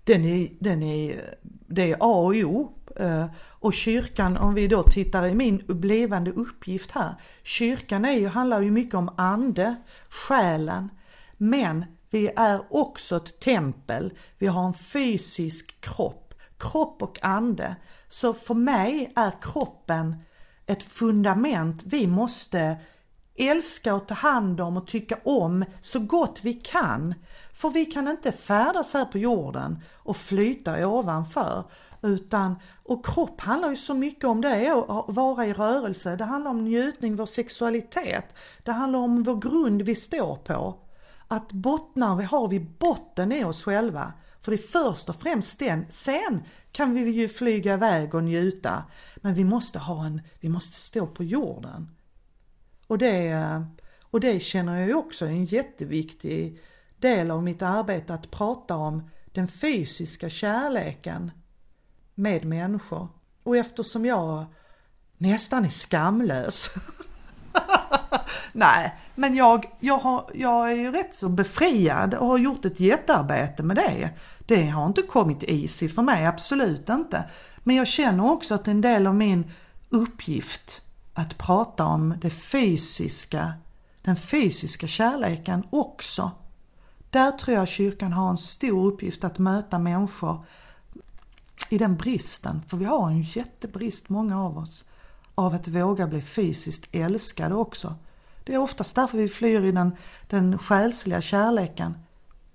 [0.04, 1.20] Den är, den är,
[1.66, 2.72] det är A och O.
[2.96, 7.14] Eh, och kyrkan, om vi då tittar i min blivande uppgift här.
[7.42, 9.76] Kyrkan är ju, handlar ju mycket om ande,
[10.08, 10.88] själen.
[11.36, 14.12] Men vi är också ett tempel.
[14.38, 16.34] Vi har en fysisk kropp.
[16.58, 17.76] Kropp och ande.
[18.08, 20.16] Så för mig är kroppen
[20.66, 22.76] ett fundament vi måste
[23.38, 27.14] älska och ta hand om och tycka om så gott vi kan.
[27.52, 31.64] För vi kan inte färdas här på jorden och flyta ovanför.
[32.02, 36.16] Utan, och kropp handlar ju så mycket om det, att vara i rörelse.
[36.16, 38.24] Det handlar om njutning, vår sexualitet.
[38.62, 40.78] Det handlar om vår grund vi står på.
[41.28, 44.12] Att bottnar vi har vi botten i oss själva.
[44.40, 45.86] För det är först och främst den.
[45.92, 48.84] Sen kan vi ju flyga iväg och njuta.
[49.16, 51.88] Men vi måste ha en, vi måste stå på jorden.
[52.88, 53.64] Och det,
[54.02, 56.60] och det känner jag ju också är en jätteviktig
[56.98, 61.30] del av mitt arbete att prata om den fysiska kärleken
[62.14, 63.08] med människor.
[63.42, 64.44] Och eftersom jag
[65.18, 66.70] nästan är skamlös
[68.52, 72.80] Nej, men jag, jag, har, jag är ju rätt så befriad och har gjort ett
[72.80, 74.10] jättearbete med det.
[74.46, 77.24] Det har inte kommit easy för mig, absolut inte.
[77.58, 79.50] Men jag känner också att en del av min
[79.88, 80.82] uppgift
[81.18, 83.52] att prata om det fysiska,
[84.02, 86.30] den fysiska kärleken också.
[87.10, 90.44] Där tror jag kyrkan har en stor uppgift att möta människor
[91.68, 94.84] i den bristen, för vi har en jättebrist, många av oss,
[95.34, 97.94] av att våga bli fysiskt älskade också.
[98.44, 101.98] Det är oftast därför vi flyr i den, den själsliga kärleken,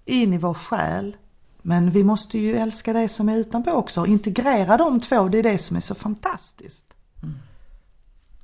[0.06, 1.17] in i vår själ.
[1.62, 5.43] Men vi måste ju älska det som är utanpå också, integrera de två, det är
[5.43, 6.93] det som är så fantastiskt.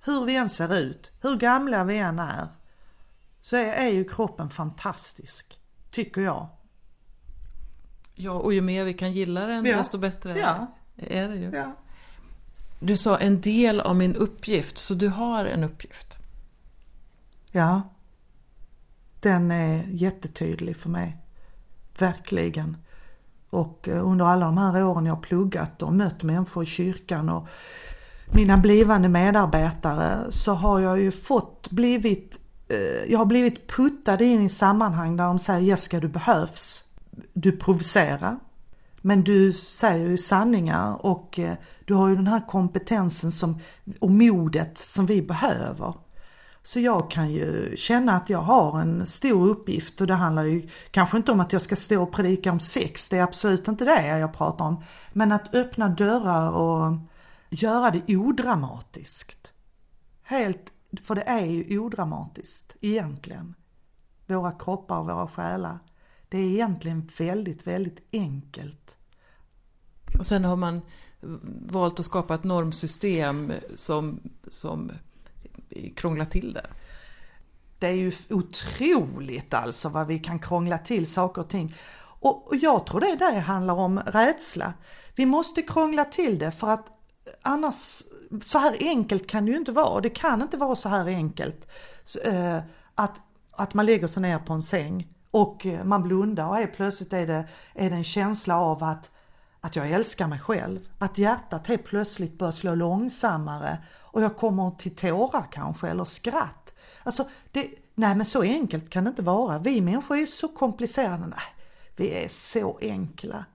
[0.09, 2.47] Hur vi än ser ut, hur gamla vi än är,
[3.41, 5.59] så är, är ju kroppen fantastisk.
[5.91, 6.47] Tycker jag.
[8.15, 9.77] Ja, och ju mer vi kan gilla den, ja.
[9.77, 10.67] desto bättre ja.
[10.97, 11.51] är det ju.
[11.51, 11.75] Ja.
[12.79, 16.17] Du sa en del av min uppgift, så du har en uppgift?
[17.51, 17.81] Ja.
[19.19, 21.17] Den är jättetydlig för mig.
[21.97, 22.77] Verkligen.
[23.49, 27.29] Och eh, under alla de här åren jag har pluggat och mött människor i kyrkan
[27.29, 27.47] och
[28.31, 34.41] mina blivande medarbetare så har jag ju fått blivit, eh, jag har blivit puttad in
[34.41, 36.83] i sammanhang där de säger Jessica du behövs.
[37.33, 38.39] Du provocerar.
[39.01, 41.53] Men du säger ju sanningar och eh,
[41.85, 43.59] du har ju den här kompetensen som,
[43.99, 45.93] och modet som vi behöver.
[46.63, 50.67] Så jag kan ju känna att jag har en stor uppgift och det handlar ju
[50.91, 53.85] kanske inte om att jag ska stå och predika om sex, det är absolut inte
[53.85, 54.83] det jag pratar om.
[55.13, 56.97] Men att öppna dörrar och
[57.49, 59.53] göra det odramatiskt.
[60.23, 60.71] Helt,
[61.03, 63.55] för det är ju odramatiskt egentligen.
[64.25, 65.79] Våra kroppar och våra själar.
[66.29, 68.95] Det är egentligen väldigt, väldigt enkelt.
[70.19, 70.81] Och sen har man
[71.69, 74.91] valt att skapa ett normsystem som, som
[75.95, 76.67] krånglar till det.
[77.79, 81.75] Det är ju otroligt alltså vad vi kan krångla till saker och ting.
[82.21, 84.73] Och, jag tror det där handlar om rädsla.
[85.15, 86.87] Vi måste krångla till det för att
[87.41, 88.03] annars,
[88.41, 90.01] så här enkelt kan det ju inte vara.
[90.01, 91.67] Det kan inte vara så här enkelt.
[92.03, 92.59] Så, eh,
[92.95, 96.73] att, att man lägger sig ner på en säng och eh, man blundar och helt
[96.73, 99.11] plötsligt är det, är det en känsla av att
[99.61, 100.79] att jag älskar mig själv.
[100.97, 106.73] Att hjärtat helt plötsligt börjar slå långsammare och jag kommer till tårar kanske eller skratt.
[107.03, 109.59] Alltså, det, nej men så enkelt kan det inte vara.
[109.59, 111.27] Vi människor är så komplicerade.
[111.27, 111.55] Nej,
[111.95, 113.45] vi är så enkla.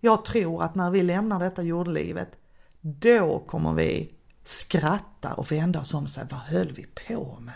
[0.00, 2.36] Jag tror att när vi lämnar detta jordelivet,
[2.82, 4.10] då kommer vi
[4.44, 6.24] skratta och vända oss om sig.
[6.30, 7.54] Vad höll vi på med?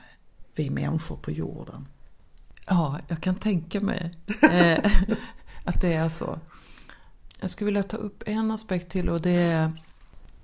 [0.54, 1.86] Vi människor på jorden.
[2.66, 4.14] Ja, jag kan tänka mig
[4.52, 4.92] eh,
[5.64, 6.38] att det är så.
[7.40, 9.72] Jag skulle vilja ta upp en aspekt till och det är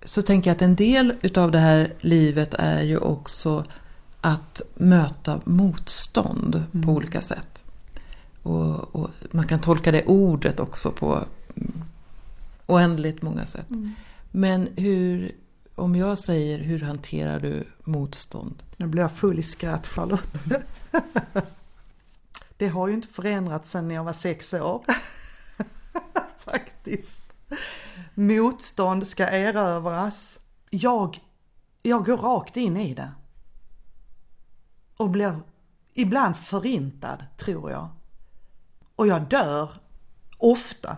[0.05, 3.64] så tänker jag att en del utav det här livet är ju också
[4.21, 6.87] att möta motstånd mm.
[6.87, 7.62] på olika sätt.
[8.42, 11.25] Och, och, man kan tolka det ordet också på
[12.66, 13.71] oändligt många sätt.
[13.71, 13.95] Mm.
[14.35, 15.35] Men hur,
[15.75, 18.62] om jag säger hur hanterar du motstånd?
[18.77, 20.33] Nu blir jag full i skratt Charlotte.
[22.57, 24.85] det har ju inte förändrats sedan jag var sex år
[26.38, 27.23] faktiskt.
[28.14, 30.38] Motstånd ska erövras.
[30.71, 31.21] Jag,
[31.83, 33.12] jag går rakt in i det.
[34.97, 35.40] Och blir
[35.95, 37.88] ibland förintad, tror jag.
[38.97, 39.71] Och jag dör
[40.38, 40.97] ofta.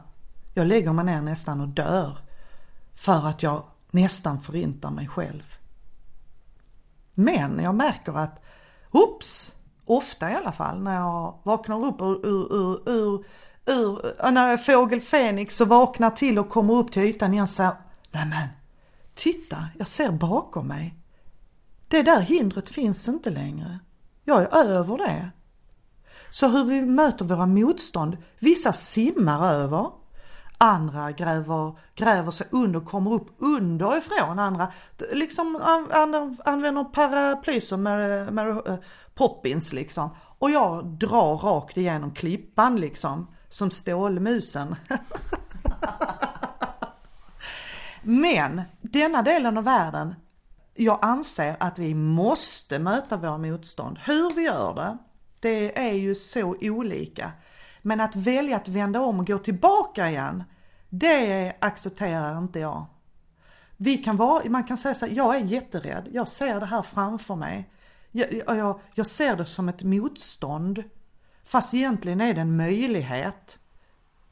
[0.55, 2.19] Jag lägger mig ner nästan och dör.
[3.05, 5.55] För att jag nästan förintar mig själv.
[7.15, 8.43] Men jag märker att,
[8.91, 13.25] oops, ofta i alla fall när jag vaknar upp ur, ur, ur, ur
[13.67, 17.75] ur, när fågel Fenix och vaknar till och kommer upp till ytan igen så här,
[18.11, 18.49] nämen,
[19.15, 20.95] titta, jag ser bakom mig.
[21.89, 23.79] Det där hindret finns inte längre.
[24.25, 25.31] Jag är över det.
[26.31, 29.91] Så hur vi möter våra motstånd, vissa simmar över,
[30.59, 34.73] andra gräver, gräver sig under, kommer upp underifrån, andra
[35.13, 35.57] liksom
[36.45, 38.79] använder paraply som Mary, Mary eh,
[39.15, 40.11] Poppins liksom.
[40.39, 44.77] Och jag drar rakt igenom klippan liksom som Stålmusen.
[48.03, 50.15] Men denna delen av världen,
[50.75, 53.99] jag anser att vi måste möta våra motstånd.
[54.05, 54.99] Hur vi gör det,
[55.41, 57.33] det är ju så olika.
[57.87, 60.45] Men att välja att vända om och gå tillbaka igen,
[60.89, 62.87] det accepterar inte jag.
[63.77, 66.83] Vi kan vara, man kan säga så här, jag är jätterädd, jag ser det här
[66.83, 67.71] framför mig.
[68.11, 70.83] Jag, jag, jag ser det som ett motstånd.
[71.45, 73.59] Fast egentligen är det en möjlighet.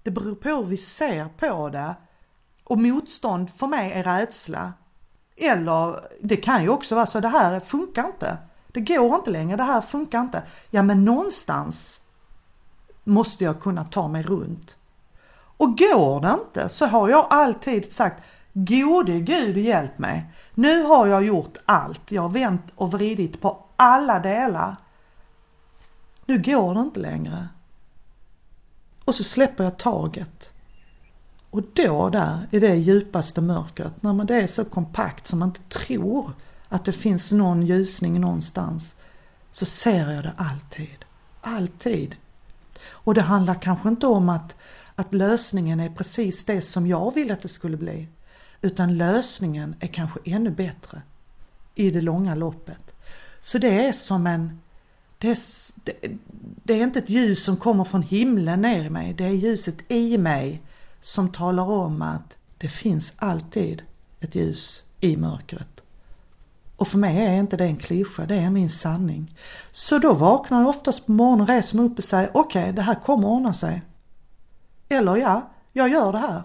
[0.02, 1.94] Det beror på hur vi ser på det.
[2.64, 4.72] Och motstånd för mig är rädsla.
[5.36, 8.36] Eller det kan ju också vara så, det här funkar inte.
[8.68, 10.42] Det går inte längre, det här funkar inte.
[10.70, 12.01] Ja men någonstans
[13.04, 14.76] måste jag kunna ta mig runt.
[15.56, 20.32] Och går det inte så har jag alltid sagt Gode Gud hjälp mig.
[20.54, 22.12] Nu har jag gjort allt.
[22.12, 24.76] Jag har vänt och vridit på alla delar.
[26.26, 27.48] Nu går det inte längre.
[29.04, 30.52] Och så släpper jag taget.
[31.50, 35.48] Och då där, i det djupaste mörkret, när man det är så kompakt som man
[35.48, 36.32] inte tror
[36.68, 38.96] att det finns någon ljusning någonstans,
[39.50, 41.04] så ser jag det alltid.
[41.40, 42.16] Alltid.
[42.84, 44.56] Och det handlar kanske inte om att,
[44.94, 48.08] att lösningen är precis det som jag vill att det skulle bli.
[48.60, 51.02] Utan lösningen är kanske ännu bättre
[51.74, 52.80] i det långa loppet.
[53.42, 54.60] Så det är som en
[55.18, 55.38] det är,
[55.84, 56.18] det,
[56.64, 59.76] det är inte ett ljus som kommer från himlen ner i mig, det är ljuset
[59.88, 60.62] i mig
[61.00, 63.82] som talar om att det finns alltid
[64.20, 65.71] ett ljus i mörkret.
[66.82, 69.38] Och för mig är inte det en klyscha, det är min sanning.
[69.72, 72.82] Så då vaknar jag oftast på morgonen, reser mig upp och säger okej, okay, det
[72.82, 73.82] här kommer ordna sig.
[74.88, 76.42] Eller ja, jag gör det här.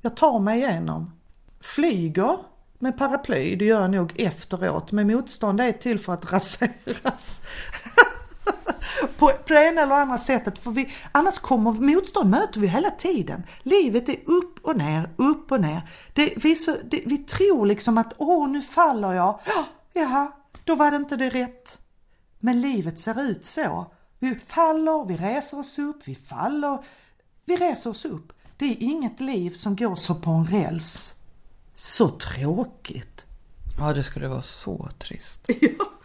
[0.00, 1.12] Jag tar mig igenom.
[1.60, 2.36] Flyger
[2.78, 4.92] med paraply, det gör jag nog efteråt.
[4.92, 7.40] Men motstånd är till för att raseras.
[9.18, 10.58] på, på det ena eller andra sättet.
[10.58, 13.42] För vi, annars kommer motstånd möter vi hela tiden.
[13.62, 15.88] Livet är upp och ner, upp och ner.
[16.12, 19.40] Det, vi, så, det, vi tror liksom att åh nu faller jag.
[19.92, 21.78] Ja, då var det inte det rätt.
[22.38, 23.92] Men livet ser ut så.
[24.18, 26.78] Vi faller, vi reser oss upp, vi faller,
[27.44, 28.32] vi reser oss upp.
[28.56, 31.14] Det är inget liv som går så på en räls.
[31.74, 33.24] Så tråkigt.
[33.78, 35.48] Ja, det skulle vara så trist.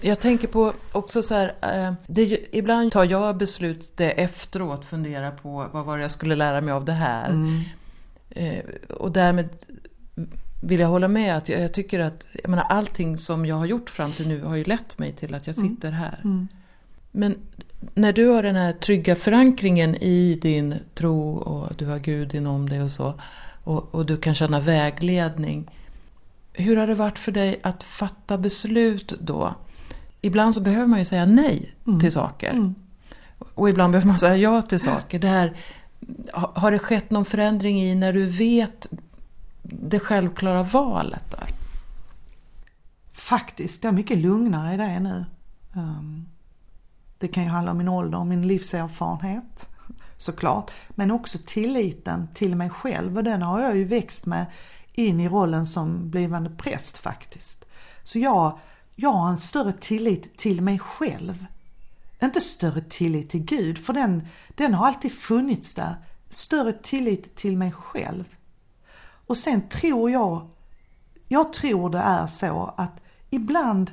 [0.00, 5.30] Jag tänker på också så här, eh, det, ibland tar jag beslut det efteråt, funderar
[5.30, 7.30] på vad var det jag skulle lära mig av det här.
[7.30, 7.60] Mm.
[8.30, 9.48] Eh, och därmed
[10.60, 13.66] vill jag hålla med att jag, jag, tycker att jag menar, allting som jag har
[13.66, 15.70] gjort fram till nu har ju lett mig till att jag mm.
[15.70, 16.20] sitter här.
[16.24, 16.48] Mm.
[17.10, 17.36] Men
[17.94, 22.68] när du har den här trygga förankringen i din tro och du har Gud inom
[22.68, 23.14] dig och så
[23.64, 25.70] och, och du kan känna vägledning.
[26.52, 29.54] Hur har det varit för dig att fatta beslut då?
[30.20, 32.00] Ibland så behöver man ju säga nej mm.
[32.00, 32.50] till saker.
[32.50, 32.74] Mm.
[33.54, 35.18] Och ibland behöver man säga ja till saker.
[35.18, 35.56] Det här,
[36.32, 38.86] har det skett någon förändring i när du vet
[39.62, 41.48] det självklara valet där?
[43.12, 45.24] Faktiskt, jag är mycket lugnare i det nu.
[45.76, 46.28] Um,
[47.18, 49.68] det kan ju handla om min ålder, min livserfarenhet
[50.16, 50.70] såklart.
[50.88, 54.46] Men också tilliten till mig själv och den har jag ju växt med
[54.92, 57.64] in i rollen som blivande präst faktiskt.
[58.02, 58.58] Så jag,
[59.00, 61.46] jag har en större tillit till mig själv.
[62.22, 65.96] Inte större tillit till Gud, för den, den har alltid funnits där.
[66.30, 68.24] Större tillit till mig själv.
[69.26, 70.48] Och sen tror jag,
[71.28, 73.92] jag tror det är så att ibland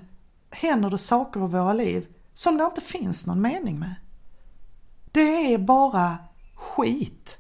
[0.52, 3.96] händer det saker i våra liv som det inte finns någon mening med.
[5.12, 6.18] Det är bara
[6.56, 7.38] skit.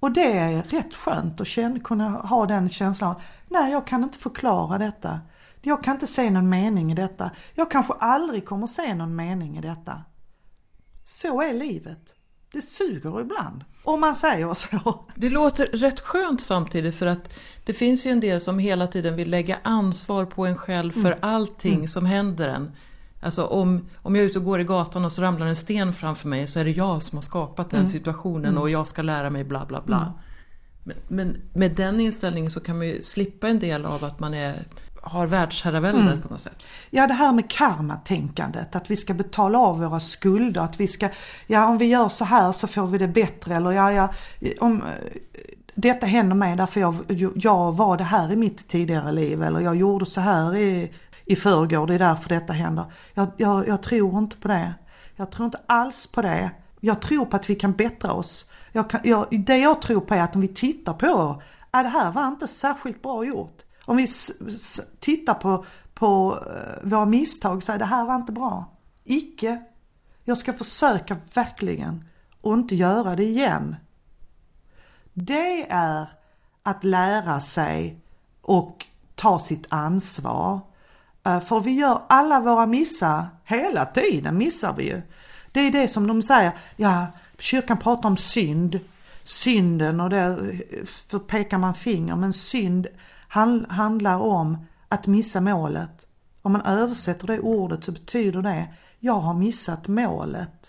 [0.00, 3.14] Och det är rätt skönt att känna, kunna ha den känslan.
[3.48, 5.20] Nej, jag kan inte förklara detta.
[5.66, 7.30] Jag kan inte se någon mening i detta.
[7.54, 10.02] Jag kanske aldrig kommer se någon mening i detta.
[11.04, 12.14] Så är livet.
[12.52, 13.64] Det suger ibland.
[13.84, 15.04] Om man säger så.
[15.14, 17.34] Det låter rätt skönt samtidigt för att
[17.64, 21.12] det finns ju en del som hela tiden vill lägga ansvar på en själv för
[21.12, 21.18] mm.
[21.20, 21.88] allting mm.
[21.88, 22.72] som händer en.
[23.20, 25.92] Alltså om, om jag är ute och går i gatan och så ramlar en sten
[25.92, 27.90] framför mig så är det jag som har skapat den mm.
[27.90, 28.62] situationen mm.
[28.62, 29.96] och jag ska lära mig bla bla bla.
[29.96, 30.12] Mm.
[30.84, 34.34] Men, men, med den inställningen så kan man ju slippa en del av att man
[34.34, 34.66] är,
[35.04, 36.22] har världsherraväldet mm.
[36.22, 36.62] på något sätt.
[36.90, 41.08] Ja det här med karmatänkandet, att vi ska betala av våra skulder, att vi ska,
[41.46, 44.08] ja om vi gör så här så får vi det bättre eller ja, ja
[44.60, 44.82] om
[45.74, 46.94] detta händer mig därför jag,
[47.34, 50.92] jag var det här i mitt tidigare liv eller jag gjorde så här i
[51.24, 52.84] i förrgår, det är därför detta händer.
[53.14, 54.74] Jag, jag, jag tror inte på det.
[55.16, 56.50] Jag tror inte alls på det.
[56.80, 58.50] Jag tror på att vi kan bättra oss.
[58.72, 61.42] Jag kan, jag, det jag tror på är att om vi tittar på,
[61.72, 63.62] ja, det här var inte särskilt bra gjort.
[63.84, 64.08] Om vi
[65.00, 65.64] tittar på,
[65.94, 68.64] på eh, våra misstag så är det här var inte bra.
[69.04, 69.62] Icke.
[70.24, 72.08] Jag ska försöka verkligen
[72.40, 73.76] och inte göra det igen.
[75.12, 76.06] Det är
[76.62, 78.00] att lära sig
[78.42, 80.60] och ta sitt ansvar.
[81.24, 85.02] Eh, för vi gör alla våra missar, hela tiden missar vi ju.
[85.52, 87.06] Det är det som de säger, ja
[87.38, 88.80] kyrkan pratar om synd,
[89.24, 90.60] synden och där
[91.12, 92.86] eh, pekar man finger men synd
[93.68, 94.58] handlar om
[94.88, 96.06] att missa målet.
[96.42, 98.68] Om man översätter det ordet så betyder det,
[99.00, 100.63] jag har missat målet.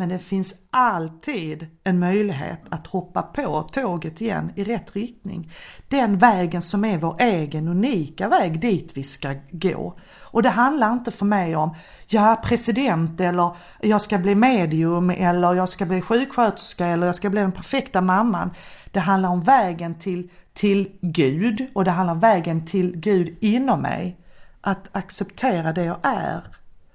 [0.00, 5.52] Men det finns alltid en möjlighet att hoppa på tåget igen i rätt riktning.
[5.88, 9.98] Den vägen som är vår egen unika väg dit vi ska gå.
[10.20, 11.74] Och det handlar inte för mig om,
[12.06, 17.14] jag är president eller jag ska bli medium eller jag ska bli sjuksköterska eller jag
[17.14, 18.50] ska bli den perfekta mamman.
[18.90, 23.82] Det handlar om vägen till, till Gud och det handlar om vägen till Gud inom
[23.82, 24.20] mig.
[24.60, 26.40] Att acceptera det jag är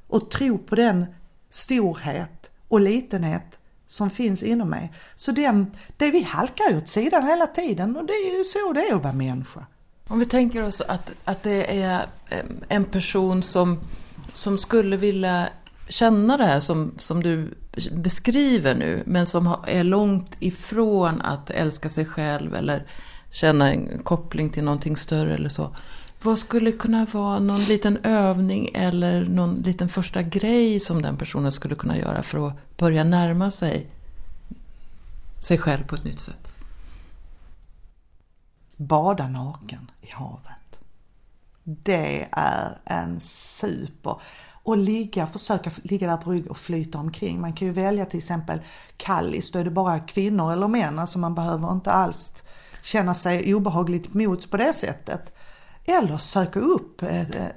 [0.08, 1.06] och tro på den
[1.56, 2.35] storhet
[2.68, 4.94] och litenhet som finns inom mig.
[5.16, 8.82] Så den, det vi halkar åt sidan hela tiden och det är ju så det
[8.82, 9.66] är att vara människa.
[10.08, 12.06] Om vi tänker oss att, att det är
[12.68, 13.80] en person som,
[14.34, 15.48] som skulle vilja
[15.90, 17.54] känna det här som, som du
[17.92, 22.86] beskriver nu, men som är långt ifrån att älska sig själv eller
[23.32, 25.76] känna en koppling till någonting större eller så.
[26.26, 31.52] Vad skulle kunna vara någon liten övning eller någon liten första grej som den personen
[31.52, 33.88] skulle kunna göra för att börja närma sig
[35.40, 36.48] sig själv på ett nytt sätt?
[38.76, 40.80] Bada naken i havet.
[41.64, 44.20] Det är en super.
[44.64, 47.42] Och ligga, försöka ligga där på rygg och flyta omkring.
[47.42, 48.62] Man kan ju välja till exempel
[48.98, 52.44] kallis, då är det bara kvinnor eller män, alltså man behöver inte alls
[52.82, 55.35] känna sig obehagligt mots på det sättet.
[55.86, 57.02] Eller söka upp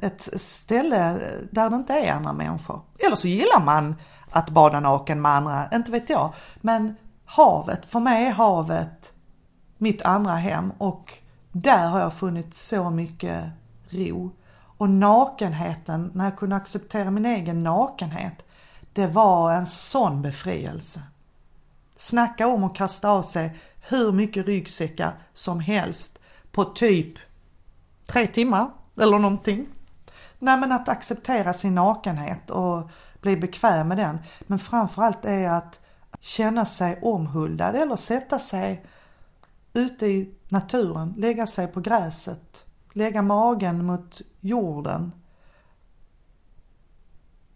[0.00, 1.18] ett, ställe
[1.50, 2.80] där det inte är andra människor.
[2.98, 3.94] Eller så gillar man
[4.30, 6.34] att bada naken med andra, inte vet jag.
[6.60, 9.12] Men havet, för mig är havet
[9.78, 11.12] mitt andra hem och
[11.52, 13.44] där har jag funnit så mycket
[13.88, 14.30] ro.
[14.78, 18.34] Och nakenheten, när jag kunde acceptera min egen nakenhet,
[18.92, 21.02] det var en sån befrielse.
[21.96, 23.56] Snacka om att kasta av sig
[23.88, 26.18] hur mycket ryggsäckar som helst
[26.52, 27.18] på typ
[28.08, 29.66] tre timmar eller någonting.
[30.38, 32.90] Nej men att acceptera sin nakenhet och
[33.20, 34.18] bli bekväm med den.
[34.40, 35.80] Men framförallt är att
[36.20, 38.84] känna sig omhuldad eller sätta sig
[39.72, 45.12] ute i naturen, lägga sig på gräset, lägga magen mot jorden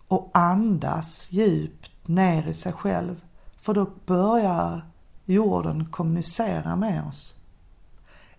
[0.09, 3.25] och andas djupt ner i sig själv.
[3.61, 4.83] För då börjar
[5.25, 7.35] jorden kommunicera med oss.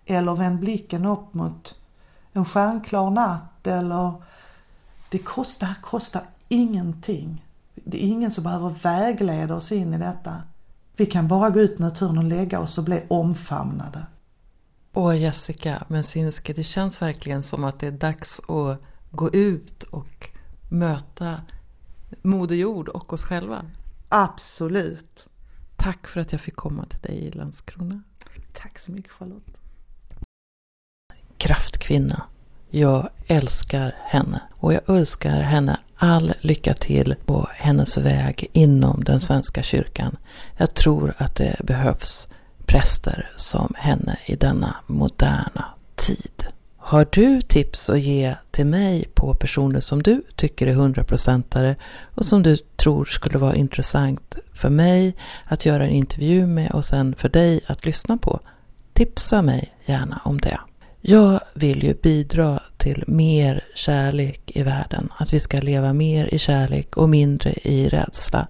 [0.05, 1.82] Eller vänd blicken upp mot
[2.33, 4.13] en stjärnklar natt eller
[5.09, 7.45] det kostar, kostar ingenting.
[7.75, 10.41] Det är ingen som behöver vägleda oss in i detta.
[10.95, 14.05] Vi kan bara gå ut i naturen och lägga oss och bli omfamnade.
[14.93, 18.81] Åh Jessica Mensinski, det känns verkligen som att det är dags att
[19.11, 20.29] gå ut och
[20.69, 21.41] möta
[22.21, 23.65] Moder Jord och oss själva.
[24.09, 25.25] Absolut.
[25.75, 28.01] Tack för att jag fick komma till dig i Landskrona.
[28.53, 29.62] Tack så mycket Charlotte.
[31.37, 32.23] Kraftkvinna.
[32.69, 39.19] Jag älskar henne och jag önskar henne all lycka till på hennes väg inom den
[39.19, 40.17] svenska kyrkan.
[40.57, 42.27] Jag tror att det behövs
[42.65, 45.65] präster som henne i denna moderna
[45.95, 46.45] tid.
[46.77, 51.75] Har du tips att ge till mig på personer som du tycker är hundraprocentare
[52.15, 55.15] och som du tror skulle vara intressant för mig
[55.45, 58.39] att göra en intervju med och sen för dig att lyssna på?
[58.93, 60.59] Tipsa mig gärna om det.
[61.05, 65.09] Jag vill ju bidra till mer kärlek i världen.
[65.17, 68.47] Att vi ska leva mer i kärlek och mindre i rädsla.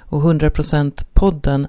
[0.00, 1.66] Och 100% podden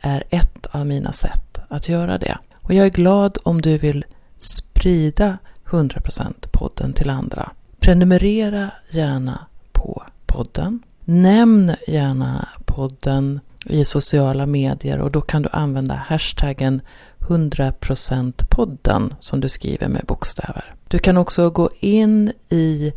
[0.00, 2.38] är ett av mina sätt att göra det.
[2.54, 4.04] Och jag är glad om du vill
[4.38, 7.50] sprida 100% podden till andra.
[7.80, 10.82] Prenumerera gärna på podden.
[11.04, 16.80] Nämn gärna podden i sociala medier och då kan du använda hashtaggen
[17.26, 20.74] 100% podden som du skriver med bokstäver.
[20.88, 22.92] Du kan också gå in i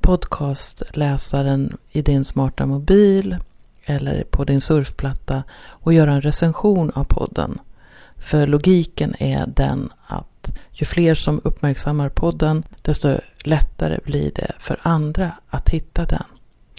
[0.00, 3.36] podcastläsaren i din smarta mobil
[3.84, 7.58] eller på din surfplatta och göra en recension av podden.
[8.16, 14.78] För logiken är den att ju fler som uppmärksammar podden desto lättare blir det för
[14.82, 16.24] andra att hitta den.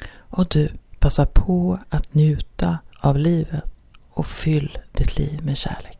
[0.09, 0.69] Och du,
[0.99, 3.63] passa på att njuta av livet
[4.09, 5.96] och fyll ditt liv med kärlek.